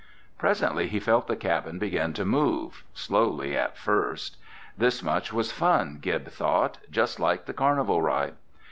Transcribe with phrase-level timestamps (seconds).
[0.39, 4.37] Presently he felt the cabin begin to move, slowly at first.
[4.75, 8.33] This much was fun, Gib thought, just like the carnival ride.